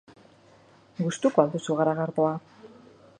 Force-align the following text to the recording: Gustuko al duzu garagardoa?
Gustuko 1.03 1.43
al 1.43 1.53
duzu 1.57 1.77
garagardoa? 1.81 2.33